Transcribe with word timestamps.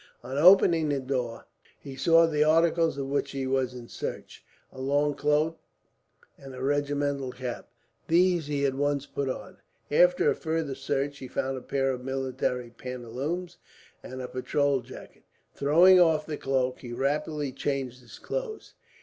On 0.23 0.35
opening 0.35 0.89
the 0.89 0.99
door, 0.99 1.45
he 1.79 1.95
saw 1.95 2.25
the 2.25 2.43
articles 2.43 2.97
of 2.97 3.05
which 3.05 3.29
he 3.33 3.45
was 3.45 3.75
in 3.75 3.87
search 3.87 4.43
a 4.71 4.81
long 4.81 5.13
cloak 5.13 5.59
and 6.39 6.55
a 6.55 6.63
regimental 6.63 7.31
cap. 7.31 7.69
These 8.07 8.47
he 8.47 8.65
at 8.65 8.73
once 8.73 9.05
put 9.05 9.29
on. 9.29 9.57
After 9.91 10.31
a 10.31 10.35
further 10.35 10.73
search, 10.73 11.19
he 11.19 11.27
found 11.27 11.55
a 11.55 11.61
pair 11.61 11.91
of 11.91 12.03
military 12.03 12.71
pantaloons 12.71 13.57
and 14.01 14.23
a 14.23 14.27
patrol 14.27 14.79
jacket. 14.81 15.21
Throwing 15.53 15.99
off 15.99 16.25
the 16.25 16.35
cloak, 16.35 16.79
he 16.79 16.93
rapidly 16.93 17.51
changed 17.51 18.01
his 18.01 18.17
clothes. 18.17 18.73